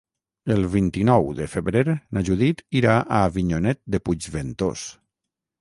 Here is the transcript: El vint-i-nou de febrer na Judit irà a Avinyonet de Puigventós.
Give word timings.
El 0.53 0.63
vint-i-nou 0.75 1.27
de 1.41 1.47
febrer 1.51 1.95
na 2.19 2.25
Judit 2.31 2.65
irà 2.81 2.97
a 3.03 3.21
Avinyonet 3.29 3.81
de 3.97 4.03
Puigventós. 4.09 4.89